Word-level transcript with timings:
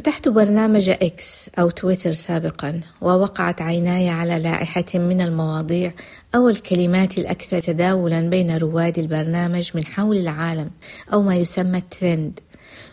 فتحت 0.00 0.28
برنامج 0.28 0.90
إكس 0.90 1.50
أو 1.58 1.70
تويتر 1.70 2.12
سابقا 2.12 2.80
ووقعت 3.00 3.62
عيناي 3.62 4.08
على 4.08 4.38
لائحة 4.38 4.84
من 4.94 5.20
المواضيع 5.20 5.92
أو 6.34 6.48
الكلمات 6.48 7.18
الأكثر 7.18 7.58
تداولا 7.58 8.20
بين 8.20 8.56
رواد 8.56 8.98
البرنامج 8.98 9.70
من 9.74 9.86
حول 9.86 10.16
العالم 10.16 10.70
أو 11.12 11.22
ما 11.22 11.36
يسمى 11.36 11.82
ترند. 12.00 12.40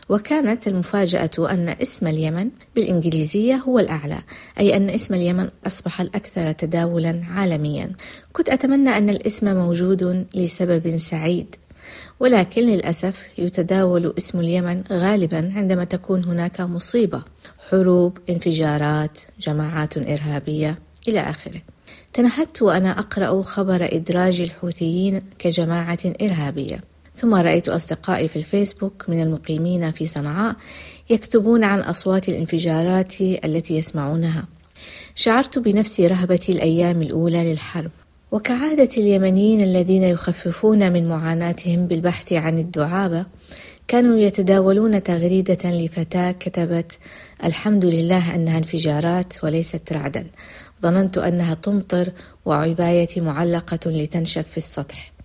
وكانت 0.09 0.67
المفاجأة 0.67 1.31
أن 1.39 1.75
اسم 1.81 2.07
اليمن 2.07 2.49
بالإنجليزية 2.75 3.55
هو 3.55 3.79
الأعلى 3.79 4.19
أي 4.59 4.75
أن 4.77 4.89
اسم 4.89 5.13
اليمن 5.13 5.49
أصبح 5.67 6.01
الأكثر 6.01 6.51
تداولا 6.51 7.21
عالميا. 7.29 7.91
كنت 8.33 8.49
أتمنى 8.49 8.89
أن 8.89 9.09
الاسم 9.09 9.55
موجود 9.55 10.27
لسبب 10.35 10.97
سعيد. 10.97 11.55
ولكن 12.19 12.61
للأسف 12.61 13.27
يتداول 13.38 14.13
اسم 14.17 14.39
اليمن 14.39 14.83
غالبا 14.91 15.53
عندما 15.55 15.83
تكون 15.83 16.25
هناك 16.25 16.61
مصيبة 16.61 17.21
حروب 17.70 18.17
انفجارات 18.29 19.20
جماعات 19.39 19.98
إرهابية 19.98 20.79
إلى 21.07 21.20
آخره. 21.20 21.62
تنهدت 22.13 22.62
وأنا 22.62 22.99
أقرأ 22.99 23.41
خبر 23.41 23.89
إدراج 23.91 24.41
الحوثيين 24.41 25.21
كجماعة 25.39 25.99
إرهابية 26.21 26.81
ثم 27.15 27.35
رأيت 27.35 27.70
أصدقائي 27.70 28.27
في 28.27 28.35
الفيسبوك 28.35 29.09
من 29.09 29.21
المقيمين 29.21 29.91
في 29.91 30.05
صنعاء 30.05 30.55
يكتبون 31.09 31.63
عن 31.63 31.79
أصوات 31.79 32.29
الانفجارات 32.29 33.21
التي 33.21 33.77
يسمعونها. 33.77 34.45
شعرت 35.15 35.59
بنفسي 35.59 36.07
رهبة 36.07 36.40
الأيام 36.49 37.01
الأولى 37.01 37.51
للحرب. 37.51 37.91
وكعادة 38.31 38.90
اليمنيين 38.98 39.62
الذين 39.62 40.04
يخففون 40.04 40.94
من 40.94 41.09
معاناتهم 41.09 41.88
بالبحث 41.88 42.34
عن 42.34 42.58
الدعابة 42.58 43.26
كانوا 43.88 44.18
يتداولون 44.18 45.04
تغريدة 45.04 45.72
لفتاة 45.72 46.32
كتبت 46.32 46.99
الحمد 47.44 47.85
لله 47.85 48.35
أنها 48.35 48.58
انفجارات 48.58 49.44
وليست 49.44 49.94
رعدا. 49.94 50.27
ظننت 50.82 51.18
أنها 51.18 51.54
تمطر 51.54 52.12
وعبايتي 52.46 53.21
معلقة 53.21 53.91
لتنشف 53.91 54.48
في 54.48 54.57
السطح. 54.57 55.16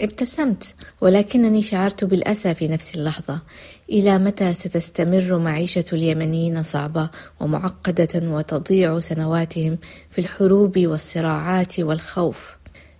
ابتسمت 0.00 0.74
ولكنني 1.00 1.62
شعرت 1.62 2.04
بالأسى 2.04 2.54
في 2.54 2.68
نفس 2.68 2.94
اللحظة. 2.94 3.40
إلى 3.90 4.18
متى 4.18 4.52
ستستمر 4.52 5.38
معيشة 5.38 5.84
اليمنيين 5.92 6.62
صعبة 6.62 7.10
ومعقدة 7.40 8.08
وتضيع 8.14 9.00
سنواتهم 9.00 9.78
في 10.10 10.18
الحروب 10.18 10.78
والصراعات 10.78 11.80
والخوف؟ 11.80 12.56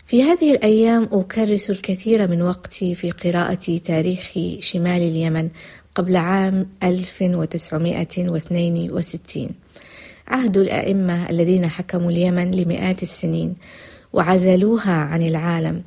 في 0.06 0.22
هذه 0.22 0.52
الأيام 0.52 1.08
أكرس 1.12 1.70
الكثير 1.70 2.28
من 2.28 2.42
وقتي 2.42 2.94
في 2.94 3.10
قراءة 3.10 3.76
تاريخ 3.84 4.38
شمال 4.60 5.02
اليمن 5.02 5.48
قبل 5.94 6.16
عام 6.16 6.68
1962 6.82 9.50
عهد 10.28 10.56
الأئمة 10.56 11.30
الذين 11.30 11.66
حكموا 11.66 12.10
اليمن 12.10 12.50
لمئات 12.50 13.02
السنين. 13.02 13.54
وعزلوها 14.12 14.92
عن 14.92 15.22
العالم 15.22 15.82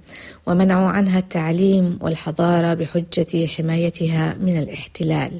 ومنعوا 0.45 0.89
عنها 0.89 1.19
التعليم 1.19 1.99
والحضارة 2.01 2.73
بحجة 2.73 3.47
حمايتها 3.47 4.37
من 4.41 4.57
الاحتلال. 4.57 5.31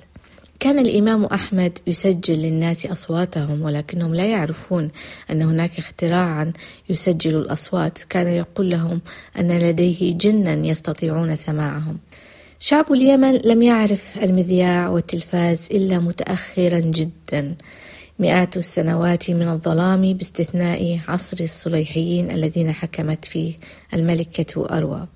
كان 0.60 0.80
الإمام 0.80 1.26
أحمد 1.26 1.78
يسجل 1.88 2.34
للناس 2.34 2.86
أصواتهم 2.86 3.62
ولكنهم 3.62 4.16
لا 4.16 4.26
يعرفون 4.26 4.90
أن 5.32 5.42
هناك 5.42 5.78
اختراعا 5.80 6.54
يسجل 6.90 7.36
الأصوات. 7.38 8.04
كان 8.10 8.28
يقول 8.28 8.70
لهم 8.70 9.02
أن 9.40 9.52
لديه 9.52 10.14
جنا 10.14 10.68
يستطيعون 10.68 11.36
سماعهم. 11.36 11.98
شعب 12.60 12.92
اليمن 12.92 13.36
لم 13.46 13.62
يعرف 13.62 14.24
المذياع 14.24 14.90
والتلفاز 14.90 15.70
إلا 15.72 16.00
متاخرا 16.00 16.80
جدا. 16.80 17.56
مئات 18.20 18.58
السنوات 18.58 19.32
من 19.32 19.48
الظلام 19.48 20.14
باستثناء 20.14 21.00
عصر 21.08 21.38
الصليحيين 21.44 22.32
الذين 22.32 22.72
حكمت 22.72 23.26
فيه 23.26 23.54
الملكة 23.94 24.78
أروى. 24.78 25.08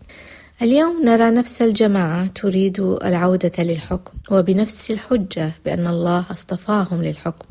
اليوم 0.62 1.06
نرى 1.06 1.32
نفس 1.32 1.62
الجماعة 1.62 2.28
تريد 2.28 2.80
العودة 2.80 3.64
للحكم 3.64 4.14
وبنفس 4.32 4.92
الحجة 4.92 5.52
بأن 5.66 5.88
الله 5.88 6.26
اصطفاهم 6.32 7.04
للحكم 7.04 7.46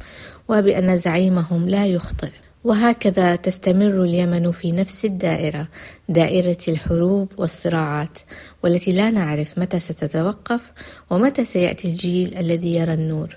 وبأن 0.48 0.96
زعيمهم 0.96 1.68
لا 1.68 1.86
يخطئ. 1.86 2.30
وهكذا 2.64 3.36
تستمر 3.36 4.02
اليمن 4.02 4.52
في 4.52 4.72
نفس 4.72 5.04
الدائرة 5.04 5.68
دائرة 6.08 6.58
الحروب 6.68 7.32
والصراعات 7.38 8.18
والتي 8.62 8.92
لا 8.92 9.10
نعرف 9.10 9.58
متى 9.58 9.78
ستتوقف 9.78 10.72
ومتى 11.10 11.44
سيأتي 11.44 11.88
الجيل 11.88 12.36
الذي 12.38 12.74
يرى 12.74 12.94
النور 12.94 13.36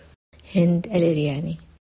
هند 0.55 0.85
الإرياني 0.85 1.68